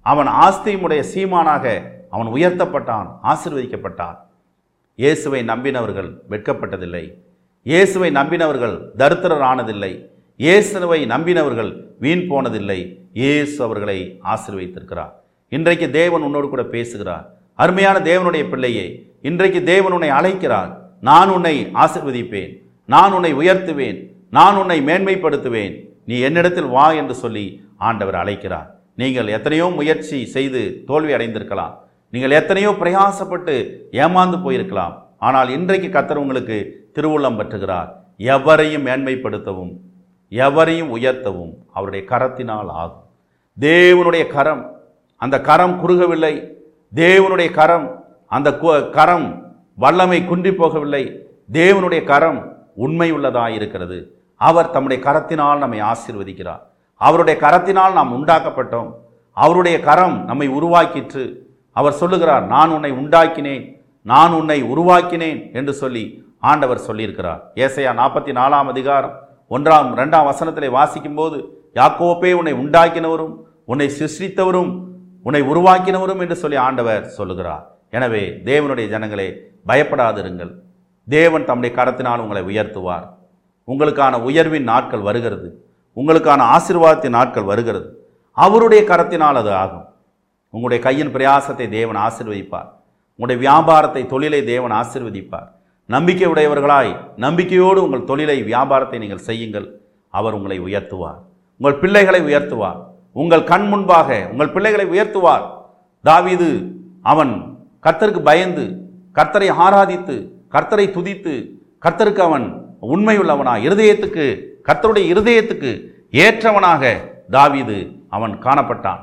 [0.05, 1.65] அவன் ஆஸ்தியுமுடைய சீமானாக
[2.15, 4.17] அவன் உயர்த்தப்பட்டான் ஆசிர்வதிக்கப்பட்டான்.
[4.99, 7.05] இயேசுவை நம்பினவர்கள் வெட்கப்பட்டதில்லை.
[7.65, 9.93] இயேசுவை நம்பினவர்கள் தரித்திரர் ஆனதில்லை
[10.39, 11.69] இயேசுவை நம்பினவர்கள்
[12.03, 12.77] வீண் போனதில்லை.
[13.21, 13.97] இயேசு அவர்களை
[14.33, 15.11] ஆசீர்வதித்திருக்கிறார்.
[15.51, 17.25] இன்றைக்கு தேவன் உன்னோடு கூட பேசுகிறார்.
[17.63, 18.85] அருமையான தேவனுடைய பிள்ளையே
[19.29, 20.71] இன்றைக்கு தேவன் உன்னை அழைக்கிறார்.
[21.09, 22.51] நான் உன்னை ஆசிர்வதிப்பேன்.
[22.93, 23.99] நான் உன்னை உயர்த்துவேன்.
[24.37, 25.75] நான் உன்னை மேன்மைப்படுத்துவேன்.
[26.09, 27.45] நீ என்னிடத்தில் வா என்று சொல்லி
[27.87, 28.67] ஆண்டவர் அழைக்கிறார்.
[29.01, 31.73] நீங்கள் எத்தனையோ முயற்சி செய்து தோல்வி அடைந்திருக்கலாம்.
[32.13, 33.55] நீங்கள் எத்தனையோ பிரயாசப்பட்டு
[34.03, 34.93] ஏமாந்து போயிருக்கலாம்.
[35.27, 36.57] ஆனால் இன்றைக்கு கத்தர் உங்களுக்கு
[36.97, 37.89] திருவுள்ளம் பற்றுகிறார்.
[38.35, 39.73] எவரையும் மேன்மைப்படுத்தவும்
[40.33, 43.03] எவரையும் உயர்த்தவும் அவருடைய கரத்தினால் ஆகும்.
[43.59, 44.79] தேவனுடைய கரம்
[45.17, 46.47] அந்த கரம் குறுகவில்லை.
[46.95, 51.17] தேவனுடைய கரம் அந்த கு- கரம் வல்லமை குன்றி போகவில்லை.
[51.51, 54.21] தேவனுடைய கரம் உண்மை உள்ளதாக இருக்கிறது.
[54.35, 56.59] அவர் தம்முடைய கரத்தினால் நம்மை ஆசீர்வதிக்கிறார்.
[56.95, 58.93] அவருடைய கரத்தினால் நாம் உண்டாக்கப்பட்டோம்.
[59.31, 61.35] அவருடைய கரம் நம்மை உருவாக்கிற்று.
[61.71, 63.81] அவர் சொல்லுகிறார் நான் உன்னை உண்டாக்கினேன்.
[64.01, 67.41] நான் உன்னை உருவாக்கினேன் என்று சொல்லி ஆண்டவர் சொல்லியிருக்கிறார்.
[67.55, 71.37] ஏசையா நாற்பத்தி நாலாம் அதிகாரம் ஒன்றாம் ரெண்டாம் வசனத்திலே வாசிக்கும்போது
[71.79, 73.33] யாக்கோப்பே உன்னை உண்டாக்கினவரும்
[73.71, 74.71] உன்னை சிருஷ்டித்தவரும்
[75.27, 77.63] உன்னை உருவாக்கினவரும் என்று சொல்லி ஆண்டவர் சொல்லுகிறார்.
[77.97, 79.27] எனவே தேவனுடைய ஜனங்களே
[79.69, 80.51] பயப்படாதிருங்கள்.
[81.07, 83.05] தேவன் தம்முடைய கரத்தினால் உங்களை உயர்த்துவார்.
[83.67, 85.47] உங்களுக்கான உயர்வின் நாட்கள் வருகிறது.
[85.99, 87.87] உங்களுக்கான ஆசீர்வாதத்தின் நாட்கள் வருகிறது.
[88.37, 89.87] அவருடைய கரத்தினால் அது ஆகும்.
[90.53, 92.69] உங்களுடைய கையின் பிரயாசத்தை தேவன் ஆசிர்வதிப்பார்.
[93.19, 95.49] உங்களுடைய வியாபாரத்தை தொழிலை தேவன் ஆசிர்வதிப்பார்.
[95.93, 96.91] நம்பிக்கை உடையவர்களாய்
[97.23, 99.67] நம்பிக்கையோடு உங்கள் தொழிலை வியாபாரத்தை நீங்கள் செய்யுங்கள்.
[100.13, 101.19] அவர் உங்களை உயர்த்துவார்.
[101.59, 102.79] உங்கள் பிள்ளைகளை உயர்த்துவார்.
[103.21, 105.45] உங்கள் கண் முன்பாக உங்கள் பிள்ளைகளை உயர்த்துவார்.
[106.05, 106.49] தாவிது
[107.11, 107.33] அவன்
[107.85, 108.65] கர்த்தருக்கு பயந்து
[109.17, 110.15] கர்த்தரை ஆராதித்து
[110.55, 111.33] கர்த்தரை துதித்து
[111.85, 112.45] கர்த்தருக்கு அவன்
[112.93, 114.25] உண்மையுள்ளவனாக இருதயத்துக்கு
[114.67, 115.71] கர்த்தருடைய இருதயத்துக்கு
[116.25, 116.93] ஏற்றவனாக
[117.35, 117.77] தாவீது
[118.15, 119.01] அவன் காணப்பட்டான்.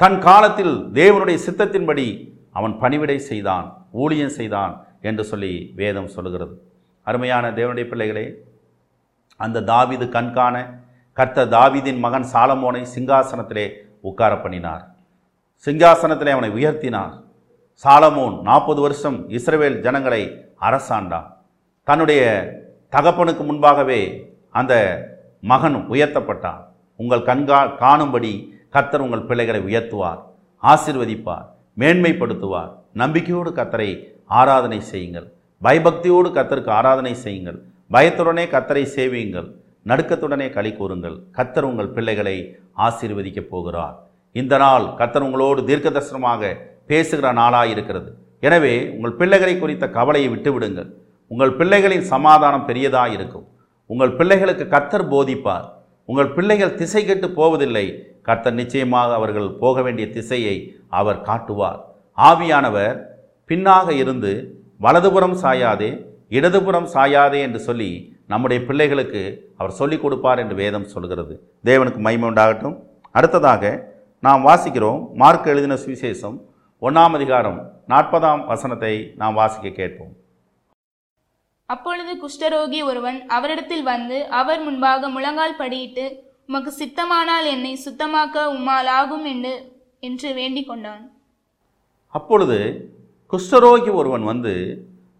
[0.00, 2.06] தன் காலத்தில் தேவனுடைய சித்தத்தின்படி
[2.58, 3.66] அவன் பணிவிடை செய்தான்
[4.02, 4.72] ஊழியம் செய்தான்
[5.08, 6.54] என்று சொல்லி வேதம் சொல்லுகிறது.
[7.06, 8.26] அருமையான தேவனுடைய பிள்ளைகளே
[9.36, 10.56] அந்த தாவிது கண்காண
[11.12, 13.66] கர்த்தர் தாவிதின் மகன் சாலமோனை சிங்காசனத்திலே
[14.08, 14.82] உட்கார பண்ணினார்.
[15.66, 17.14] சிங்காசனத்திலே அவனை உயர்த்தினார்.
[17.84, 20.22] சாலமோன் நாற்பது வருஷம் இஸ்ரேல் ஜனங்களை
[20.68, 21.28] அரசாண்டான்.
[21.88, 22.22] தன்னுடைய
[22.94, 24.00] தகப்பனுக்கு முன்பாகவே
[24.50, 24.74] அந்த
[25.52, 26.60] மகன் உயர்த்தப்பட்டான்.
[26.96, 28.32] உங்கள் கண்கா காணும்படி
[28.74, 30.20] கர்த்தர் உங்கள் பிள்ளைகளை உயர்த்துவார்
[30.62, 31.46] ஆசிர்வதிப்பார்
[31.78, 32.70] மேன்மைப்படுத்துவார்.
[33.02, 33.90] நம்பிக்கையோடு கர்த்தரை
[34.40, 35.26] ஆராதனை செய்யுங்கள்.
[35.66, 37.58] பயபக்தியோடு கத்தருக்கு ஆராதனை செய்யுங்கள்.
[37.94, 39.48] பயத்துடனே கத்தரை சேவியுங்கள்.
[39.90, 41.16] நடுக்கத்துடனே களி கூறுங்கள்.
[41.36, 42.36] கத்தர் உங்கள் பிள்ளைகளை
[42.86, 43.96] ஆசீர்வதிக்கப் போகிறார்.
[44.40, 46.52] இந்த நாள் கத்தர் உங்களோடு தீர்க்க தரிசனமாக
[46.90, 48.10] பேசுகிற நாளாக இருக்கிறது.
[48.46, 50.88] எனவே உங்கள் பிள்ளைகளை குறித்த கவலையை விட்டுவிடுங்கள்.
[51.32, 53.46] உங்கள் பிள்ளைகளின் சமாதானம் பெரியதாக இருக்கும்.
[53.90, 55.66] உங்கள் பிள்ளைகளுக்கு கத்தர் போதிப்பார்.
[56.10, 57.86] உங்கள் பிள்ளைகள் திசை கெட்டு போவதில்லை.
[58.28, 60.56] கர்த்தர் நிச்சயமாக அவர்கள் போக வேண்டிய திசையை
[61.00, 61.80] அவர் காட்டுவார்.
[62.28, 62.96] ஆவியானவர்
[63.52, 64.32] பின்னாக இருந்து
[64.80, 65.88] வலதுபுறம் சாயாதே
[66.28, 69.22] இடதுபுறம் சாயாதே என்று சொல்லி நம்முடைய பிள்ளைகளுக்கு
[69.56, 71.34] அவர் சொல்லிக் கொடுப்பார் என்று வேதம் சொல்கிறது.
[71.64, 72.76] தேவனுக்கு மகிமை உண்டாகட்டும்.
[73.10, 76.36] அடுத்ததாக நாம் வாசிக்கிறோம் மார்க் எழுதின சுவிசேஷம்
[76.82, 80.12] ஒன்றாம் அதிகாரம் நாற்பதாம் வசனத்தை நாம் வாசிக்க கேட்போம்.
[81.66, 86.06] அப்பொழுது குஷ்டரோகி ஒருவன் அவரிடத்தில் வந்து அவர் முன்பாக முழங்கால் படியிட்டு
[86.46, 91.10] உமக்கு சித்தமானால் என்னை சுத்தமாக்க உம்மால் ஆகும் என்று என்று வேண்டிக் கொண்டான்.
[92.08, 92.58] அப்பொழுது
[93.32, 94.50] குஷ்டரோகி ஒருவன் வந்து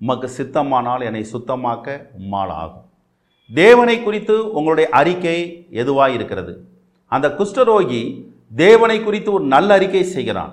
[0.00, 2.82] உமக்கு சித்தமானால் என்னை சுத்தமாக்க உம்மால் ஆகும்.
[3.50, 6.52] தேவனை குறித்து உங்களுடைய அறிக்கை எதுவாக இருக்கிறது?
[7.08, 8.00] அந்த குஷ்டரோகி
[8.64, 10.52] தேவனை குறித்து ஒரு நல்ல அறிக்கை செய்கிறான்.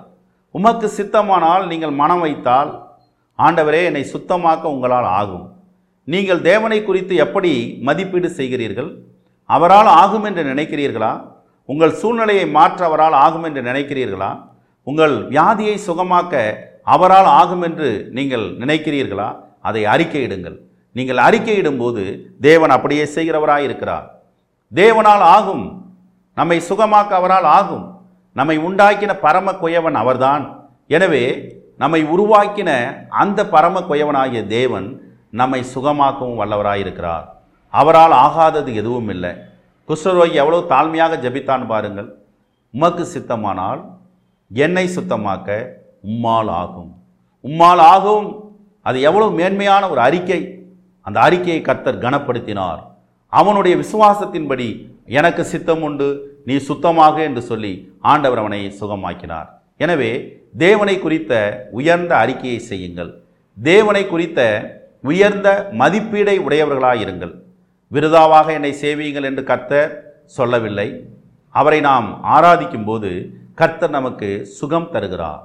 [0.50, 2.70] உமக்கு சித்தமானால் நீங்கள் மனம் வைத்தால்
[3.38, 5.44] ஆண்டவரே என்னை சுத்தமாக்க உங்களால் ஆகும்.
[6.04, 8.90] நீங்கள் தேவனை குறித்து எப்படி மதிப்பீடு செய்கிறீர்கள்?
[9.44, 11.12] அவரால் ஆகும் என்று நினைக்கிறீர்களா?
[11.64, 14.32] உங்கள் சூழ்நிலையை மாற்ற அவரால் ஆகும் என்று நினைக்கிறீர்களா?
[14.82, 16.34] உங்கள் வியாதியை சுகமாக்க
[16.94, 19.28] அவரால் ஆகும் என்று நீங்கள் நினைக்கிறீர்களா?
[19.68, 20.56] அதை அறிக்கையிடுங்கள்.
[20.96, 22.02] நீங்கள் அறிக்கையிடும்போது
[22.46, 24.06] தேவன் அப்படியே செய்கிறவராக இருக்கிறார்
[24.72, 25.64] தேவனால் ஆகும்.
[26.38, 27.86] நம்மை சுகமாக்க அவரால் ஆகும்.
[28.38, 30.44] நம்மை உண்டாக்கின பரம குயவன் அவர்தான்.
[30.96, 31.24] எனவே
[31.82, 32.70] நம்மை உருவாக்கின
[33.22, 34.88] அந்த பரம குயவனாகிய தேவன்
[35.40, 37.26] நம்மை சுகமாக்கவும் வல்லவராயிருக்கிறார்.
[37.74, 39.32] அவரால் ஆகாதது எதுவும் இல்லை.
[39.88, 42.08] குஷ்டரோகி எவ்வளோ தாழ்மையாக ஜபித்தான் பாருங்கள்.
[42.74, 43.80] உமக்கு சித்தமானால்
[44.50, 45.48] என்னை சுத்தமாக்க
[46.04, 46.90] உம்மால் ஆகும்
[47.44, 48.28] உம்மால் ஆகும்
[48.86, 50.40] அது எவ்வளவு மேன்மையான ஒரு அறிக்கை.
[51.06, 52.80] அந்த அறிக்கையை கர்த்தர் கனப்படுத்தினார்.
[53.32, 54.68] அவனுடைய விசுவாசத்தின்படி
[55.18, 56.08] எனக்கு சித்தம் உண்டு
[56.48, 57.72] நீ சுத்தமாக என்று சொல்லி
[58.12, 59.48] ஆண்டவர் அவனை சுகமாக்கினார்.
[59.76, 60.10] எனவே
[60.64, 61.32] தேவனை குறித்த
[61.78, 63.10] உயர்ந்த அறிக்கையை செய்யுங்கள்.
[63.56, 64.40] தேவனை குறித்த
[65.10, 65.48] உயர்ந்த
[65.80, 67.34] மதிப்பீடை உடையவர்களாயிருங்கள்
[67.92, 69.92] விருதாவாக என்னை சேவியுங்கள் என்று கர்த்தர்
[70.38, 70.88] சொல்லவில்லை.
[71.54, 73.10] அவரை நாம் ஆராதிக்கும் போது
[73.60, 75.40] கர்த்தர் நமக்கு சுகம் தருகிறார்.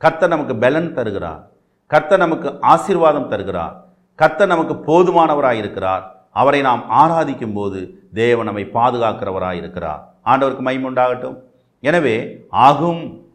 [0.00, 1.50] கர்த்தர் நமக்கு பலன் தருகிறார்.
[1.86, 3.86] கர்த்தர் நமக்கு ஆசீர்வாதம் தருகிறார்.
[4.14, 6.28] கர்த்தர் நமக்கு போதுமானவராக இருக்கிறார்.
[6.32, 10.14] அவரை நாம் ஆராதிக்கும் போது தேவன் நம்மை பாதுகாக்கிறவராக இருக்கிறார்.
[10.24, 11.36] ஆண்டவருக்கு மைமுண்டாகட்டும் உண்டாகட்டும்.
[11.80, 13.28] எனவே ஆகும்.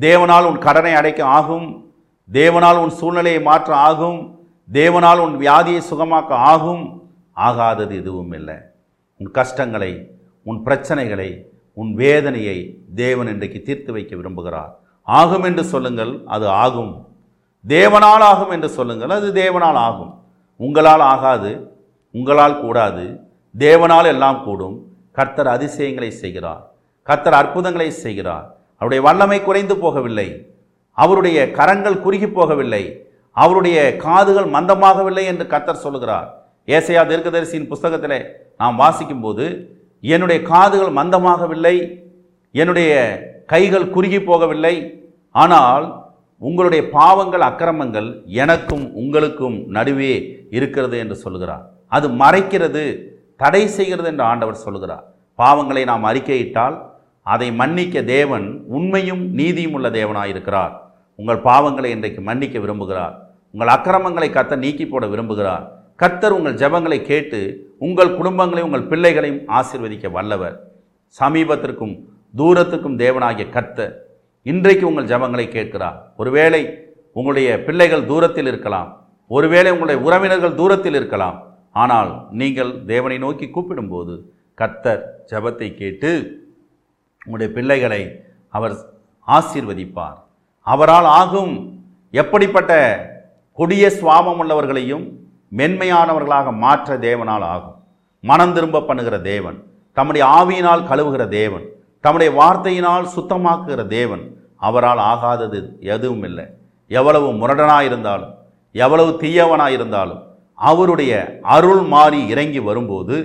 [0.00, 1.92] தேவனால் உன் கடனை அடைக்க ஆகும்.
[2.32, 4.40] தேவனால் உன் சூழ்நிலையை மாற்ற ஆகும்.
[4.72, 7.10] தேவனால் உன் வியாதியை சுகமாக்க ஆகும்.
[7.36, 8.56] ஆகாதது எதுவும் இல்லை.
[9.16, 10.10] உன் கஷ்டங்களை
[10.44, 11.42] உன் பிரச்சனைகளை
[11.74, 14.70] உன் வேதனையை தேவன் இன்றைக்கு தீர்த்து வைக்க விரும்புகிறார்.
[15.08, 17.06] ஆகும் என்று சொல்லுங்கள் அது ஆகும்.
[17.68, 20.12] தேவனால் ஆகும் என்று சொல்லுங்கள் அது தேவனால் ஆகும்.
[20.56, 21.72] உங்களால் ஆகாது
[22.12, 23.20] உங்களால் கூடாது.
[23.58, 24.76] தேவனால் எல்லாம் கூடும்.
[25.12, 26.72] கர்த்தர் அதிசயங்களை செய்கிறார்.
[27.02, 28.56] கர்த்தர் அற்புதங்களை செய்கிறார்.
[28.74, 30.28] அவருடைய வல்லமை குறைந்து போகவில்லை.
[30.92, 32.92] அவருடைய கரங்கள் குறுகி போகவில்லை.
[33.32, 36.28] அவருடைய காதுகள் மந்தமாகவில்லை என்று கர்த்தர் சொல்லுகிறார்.
[36.66, 38.26] ஏசையா தீர்க்கதரிசியின் புஸ்தகத்தில்
[38.58, 39.66] நாம் வாசிக்கும்போது
[40.00, 42.06] என்னுடைய காதுகள் மந்தமாகவில்லை.
[42.54, 42.92] என்னுடைய
[43.52, 44.74] கைகள் குறுகி போகவில்லை.
[45.42, 45.86] ஆனால்
[46.48, 48.08] உங்களுடைய பாவங்கள் அக்கிரமங்கள்
[48.42, 50.14] எனக்கும் உங்களுக்கும் நடுவே
[50.56, 51.64] இருக்கிறது என்று சொல்கிறார்
[51.96, 52.84] அது மறைக்கிறது
[53.42, 55.04] தடை செய்கிறது என்று ஆண்டவர் சொல்கிறார்
[55.38, 56.76] பாவங்களை நாம் அறிக்கையிட்டால்
[57.26, 60.72] அதை மன்னிக்க தேவன் உண்மையும் நீதியும் உள்ள தேவனாயிருக்கிறார்.
[61.18, 63.14] உங்கள் பாவங்களை இன்றைக்கு மன்னிக்க விரும்புகிறார்.
[63.54, 65.64] உங்கள் அக்கிரமங்களை கத்த நீக்கி போட விரும்புகிறார்.
[66.02, 67.40] கர்த்தர் உங்கள் ஜபங்களை கேட்டு
[67.86, 70.56] உங்கள் குடும்பங்களையும் உங்கள் பிள்ளைகளையும் ஆசீர்வதிக்க வல்லவர்.
[71.16, 71.94] சமீபத்திற்கும்
[72.34, 73.88] தூரத்துக்கும் தேவனாகிய கர்த்த
[74.42, 75.96] இன்றைக்கு உங்கள் ஜெபங்களை கேட்கிறார்.
[76.16, 76.62] ஒருவேளை
[77.12, 78.90] உங்களுடைய பிள்ளைகள் தூரத்தில் இருக்கலாம்.
[79.30, 81.38] ஒருவேளை உங்களுடைய உறவினர்கள் தூரத்தில் இருக்கலாம்.
[81.82, 82.10] ஆனால்
[82.40, 84.14] நீங்கள் தேவனை நோக்கி கூப்பிடும்போது
[84.60, 86.10] கர்த்தர் ஜபத்தை கேட்டு
[87.26, 88.02] உங்களுடைய பிள்ளைகளை
[88.54, 88.74] அவர்
[89.28, 90.18] ஆசீர்வதிப்பார்.
[90.66, 91.54] அவரால் ஆகும்
[92.14, 92.72] எப்படிப்பட்ட
[93.58, 95.04] கொடிய சுவாபம் உள்ளவர்களையும்
[95.58, 97.76] மென்மையானவர்களாக மாற்ற தேவனால் ஆகும்.
[98.24, 99.58] மனம் திரும்ப பண்ணுகிற தேவன்
[99.96, 101.66] தம்முடைய ஆவியினால் கழுவுகிற தேவன்
[102.04, 104.24] தம்முடைய வார்த்தையினால் சுத்தமாக்குகிற தேவன்
[104.66, 105.60] அவரால் ஆகாதது
[105.94, 106.46] எதுவும் இல்லை.
[106.90, 108.34] எவ்வளவு முரடனாக இருந்தாலும்
[108.74, 110.22] எவ்வளவு தீயவனாக இருந்தாலும்
[110.58, 111.12] அவருடைய
[111.56, 113.16] அருள் மாறி இறங்கி வரும்போது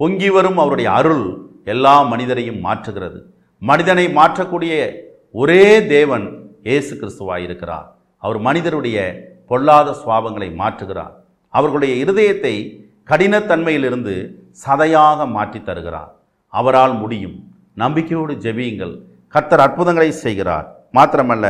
[0.00, 1.24] பொங்கி வரும் அவருடைய அருள்
[1.72, 3.18] எல்லா மனிதரையும் மாற்றுகிறது.
[3.62, 4.72] மனிதனை மாற்றக்கூடிய
[5.40, 6.26] ஒரே தேவன்
[6.68, 7.88] இயேசு கிறிஸ்துவாய் இருக்கிறார்
[8.22, 8.98] அவர் மனிதருடைய
[9.50, 11.14] பொல்லாத சுவாபங்களை மாற்றுகிறார்.
[11.54, 12.54] அவர்களுடைய இருதயத்தை
[13.10, 14.14] கடினத்தன்மையிலிருந்து
[14.64, 16.10] சதையாக மாற்றி தருகிறார்.
[16.54, 17.36] அவரால் முடியும்.
[17.80, 18.94] நம்பிக்கையோடு ஜெபியுங்கள்.
[19.34, 20.66] கர்த்தர் அற்புதங்களை செய்கிறார்.
[20.96, 21.46] மாத்திரமல்ல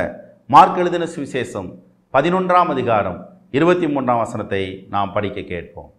[0.54, 1.68] மார்க் எழுதின சுவிசேஷம்
[2.14, 3.18] பதினொன்றாம் அதிகாரம்
[3.56, 4.62] இருபத்தி மூன்றாம் வசனத்தை
[4.94, 5.90] நாம் படிக்க கேட்போம்.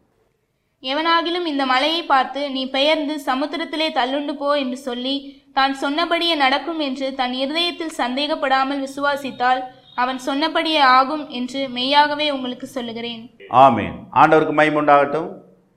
[0.84, 5.15] எவனாகிலும் இந்த மலையை பார்த்து நீ பெயர்ந்து சமுத்திரத்திலே தள்ளுண்டு போ என்று சொல்லி
[5.58, 9.62] தான் சொன்னபடியே நடக்கும் என்று தன் இருதயத்தில் சந்தேகப்படாமல் விசுவாசித்தால்
[10.04, 13.24] அவன் சொன்னபடியே ஆகும் என்று மெய்யாகவே உங்களுக்கு சொல்லுகிறேன்.
[13.65, 13.96] ஆமேன்.
[14.22, 15.30] ஆண்டவருக்கு மைமுண்டாகட்டும்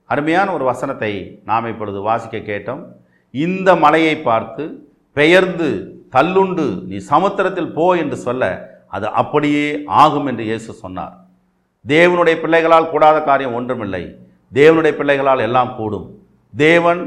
[0.09, 1.13] அருமையான ஒரு வசனத்தை
[1.51, 2.83] நாம் இப்பொழுது வாசிக்க கேட்டோம்.
[3.33, 4.63] இந்த மலையை பார்த்து
[5.17, 5.69] பெயர்ந்து
[6.15, 8.43] தள்ளுண்டு நீ சமுத்திரத்தில் போ என்று சொல்ல
[8.95, 9.65] அது அப்படியே
[10.01, 11.13] ஆகும் என்று இயேசு சொன்னார்.
[11.85, 14.03] தேவனுடைய பிள்ளைகளால் கூடாத காரியம் ஒன்றுமில்லை.
[14.51, 16.07] தேவனுடைய பிள்ளைகளால் எல்லாம் கூடும்.
[16.53, 17.01] தேவன்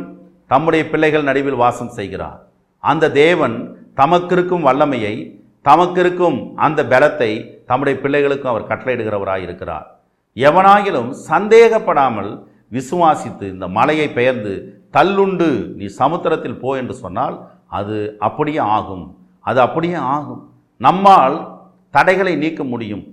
[0.53, 2.41] தம்முடைய பிள்ளைகள் நடுவில் வாசம் செய்கிறார்.
[2.85, 3.57] அந்த தேவன்
[4.01, 5.15] தமக்கிருக்கும் வல்லமையை
[5.69, 7.31] தமக்கிருக்கும் அந்த பலத்தை
[7.71, 9.87] தம்முடைய பிள்ளைகளுக்கும் அவர் கட்டளையிடுகிறவராக இருக்கிறார்.
[10.37, 12.31] எவனாகிலும் சந்தேகப்படாமல்
[12.77, 14.53] விசுவாசித்து இந்த மலையை பெயர்ந்து
[14.97, 17.37] தள்ளுண்டு நீ சமுத்திரத்தில் போ என்று சொன்னால்
[17.79, 19.05] அது அப்படியே ஆகும்.
[19.51, 20.43] அது அப்படியே ஆகும்.
[20.81, 21.37] நம்மால்
[21.95, 23.05] தடைகளை நீக்க முடியும்.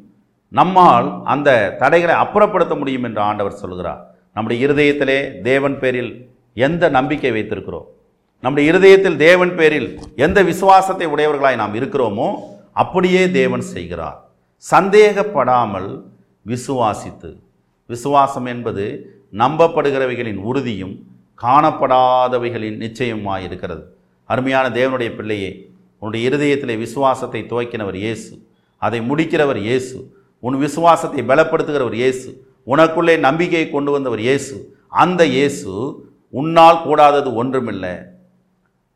[0.52, 1.50] நம்மால் அந்த
[1.82, 4.02] தடைகளை அப்புறப்படுத்த முடியும் என்று ஆண்டவர் சொல்கிறார்.
[4.36, 6.12] நம்முடைய இருதயத்திலே தேவன் பேரில்
[6.58, 7.88] எந்த நம்பிக்கை வைத்திருக்கிறோம்?
[8.44, 9.90] நம்முடைய இருதயத்தில் தேவன் பேரில்
[10.26, 12.28] எந்த விசுவாசத்தை உடையவர்களாய் நாம் இருக்கிறோமோ
[12.82, 14.18] அப்படியே தேவன் செய்கிறார்.
[14.64, 15.90] சந்தேகப்படாமல்
[16.46, 17.30] விசுவாசித்து.
[17.90, 18.86] விசுவாசம் என்பது
[19.44, 20.96] நம்பப்படுகிறவைகளின் உறுதியும்
[21.42, 23.84] காணப்படாதவைகளின் நிச்சயமாயிருக்கிறது.
[24.26, 28.48] அருமையான தேவனுடைய பிள்ளையே உன்னுடைய இருதயத்தில் விசுவாசத்தை துவக்கினவர் இயேசு.
[28.78, 30.16] அதை முடிக்கிறவர் இயேசு.
[30.40, 32.46] உன் விசுவாசத்தை பலப்படுத்துகிறவர் இயேசு.
[32.68, 34.78] உனக்குள்ளே நம்பிக்கையை கொண்டு வந்தவர் இயேசு.
[34.90, 35.72] அந்த இயேசு
[36.30, 37.96] உன்னால் கூடாதது ஒன்றுமில்லை.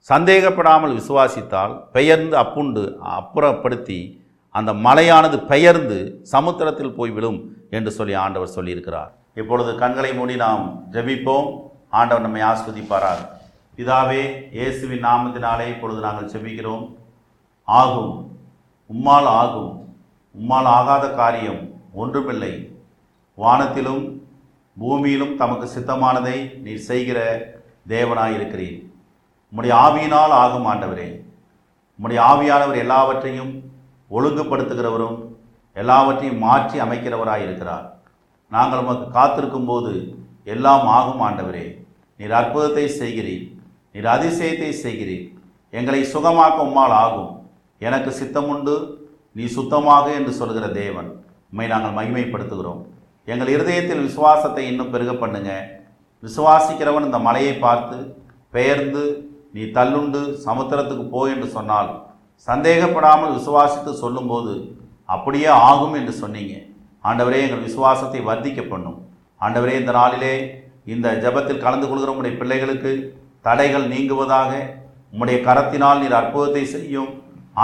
[0.09, 2.83] சந்தேகப்படாமல் விசுவாசித்தால் பெயர்ந்து அப்புண்டு
[3.17, 4.19] அப்புறப்படுத்தி
[4.49, 9.11] அந்த மலையானது பெயர்ந்து சமுத்திரத்தில் போய் விழும் என்று சொல்லி ஆண்டவர் சொல்லியிருக்கிறார்.
[9.33, 11.49] இப்பொழுது கண்களை மூடி நாம் ஜபிப்போம்.
[11.93, 13.23] ஆண்டவர் நம்மை ஆஸ்வதிப்பாரார்
[13.77, 14.21] பிதாவே
[14.55, 16.85] இயேசுவின் நாமத்தினாலே இப்பொழுது நாங்கள் செபிக்கிறோம்.
[17.67, 18.13] ஆகும்.
[18.89, 19.71] உம்மால் ஆகும்.
[20.35, 21.61] உம்மால் ஆகாத காரியம்
[22.01, 22.53] ஒன்றுமில்லை.
[23.37, 24.03] வானத்திலும்
[24.77, 27.19] பூமியிலும் தமக்கு சித்தமானதை நீர் செய்கிற
[27.93, 28.77] தேவனாய் இருக்கிறீர்
[29.53, 31.09] உம்முடைய ஆவியினால் ஆகும் ஆண்டவரே.
[31.99, 33.53] உம்முடைய ஆவியானவர் எல்லாவற்றையும்
[34.11, 35.17] ஒழுங்குபடுத்துகிறவரும்
[35.75, 37.85] எல்லாவற்றையும் மாற்றி அமைக்கிறவராய் இருக்கிறார்
[38.51, 39.93] நாங்கள் உமக்கு காத்திருக்கும் போது
[40.53, 41.65] எல்லாம் ஆகும் ஆண்டவரே.
[42.19, 43.45] நீர் அற்புதத்தை செய்கிறீர்.
[43.93, 45.25] நீர் அதிசயத்தை செய்கிறீர்.
[45.73, 47.31] எங்களை சுகமாக்க உம்மால் ஆகும்.
[47.81, 48.75] எனக்கு சித்தமுண்டு.
[49.35, 51.09] நீ சுத்தமாக என்று சொல்கிற தேவன்.
[51.51, 52.81] உம்மை நாங்கள் மகிமைப்படுத்துகிறோம்.
[53.27, 55.51] எங்கள் இருதயத்தில் விசுவாசத்தை இன்னும் பெருக பண்ணுங்க.
[56.23, 57.97] விசுவாசிக்கிறவன் இந்த மலையை பார்த்து
[58.55, 59.03] பெயர்ந்து
[59.55, 61.89] நீ தள்ளுண்டு சமுத்திரத்துக்கு போ என்று சொன்னால்
[62.47, 64.53] சந்தேகப்படாமல் விசுவாசித்து சொல்லும்போது
[65.15, 66.55] அப்படியே ஆகும் என்று சொன்னீங்க.
[67.03, 68.97] ஆண்டவரே எங்கள் விசுவாசத்தை வர்த்திக்க பண்ணும்.
[69.41, 70.35] ஆண்டவரே இந்த நாளிலே
[70.93, 72.91] இந்த ஜெபத்தில் கலந்து கொள்கிற உடைய பிள்ளைகளுக்கு
[73.47, 74.51] தடைகள் நீங்குவதாக
[75.13, 77.11] உம்முடைய கரத்தினால் நீர் அற்புதத்தை செய்யும்.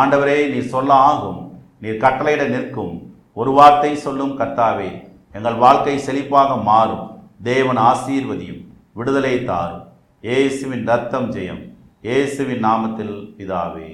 [0.01, 1.41] ஆண்டவரே நீர் சொல்ல ஆகும்
[1.83, 2.93] நீர் கட்டளையிட நிற்கும்.
[3.39, 4.91] ஒரு வார்த்தை சொல்லும் கர்த்தாவே
[5.37, 7.07] எங்கள் வாழ்க்கை செழிப்பாக மாறும்.
[7.49, 8.61] தேவன் ஆசீர்வதியும்
[8.99, 9.85] விடுதலை தாரும்.
[10.23, 11.63] இயேசுவின் ரத்தம் ஜெயம்
[12.07, 13.89] இயேசுவின் நாமத்தில் பிதாவே.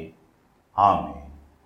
[0.75, 1.18] ஆமே